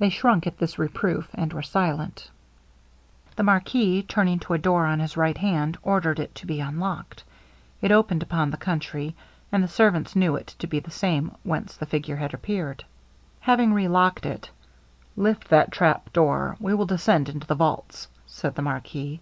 They 0.00 0.08
shrunk 0.10 0.48
at 0.48 0.58
this 0.58 0.76
reproof, 0.76 1.28
and 1.32 1.52
were 1.52 1.62
silent. 1.62 2.32
The 3.36 3.44
marquis 3.44 4.02
turning 4.02 4.40
to 4.40 4.54
a 4.54 4.58
door 4.58 4.86
on 4.86 4.98
his 4.98 5.16
right 5.16 5.38
hand, 5.38 5.78
ordered 5.84 6.18
it 6.18 6.34
to 6.34 6.46
be 6.46 6.58
unlocked. 6.58 7.22
It 7.80 7.92
opened 7.92 8.24
upon 8.24 8.50
the 8.50 8.56
country, 8.56 9.14
and 9.52 9.62
the 9.62 9.68
servants 9.68 10.16
knew 10.16 10.34
it 10.34 10.56
to 10.58 10.66
be 10.66 10.80
the 10.80 10.90
same 10.90 11.30
whence 11.44 11.76
the 11.76 11.86
figure 11.86 12.16
had 12.16 12.34
appeared. 12.34 12.84
Having 13.38 13.72
relocked 13.74 14.26
it, 14.26 14.50
'Lift 15.14 15.48
that 15.50 15.70
trapdoor; 15.70 16.56
we 16.58 16.74
will 16.74 16.86
desend 16.88 17.28
into 17.28 17.46
the 17.46 17.54
vaults,' 17.54 18.08
said 18.26 18.56
the 18.56 18.62
marquis. 18.62 19.20